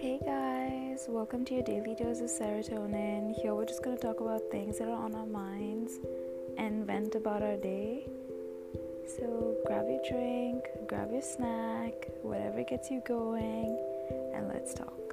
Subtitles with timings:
[0.00, 3.34] Hey guys, welcome to your daily dose of serotonin.
[3.34, 5.98] Here we're just going to talk about things that are on our minds
[6.56, 8.06] and vent about our day.
[9.18, 13.76] So grab your drink, grab your snack, whatever gets you going,
[14.34, 15.09] and let's talk.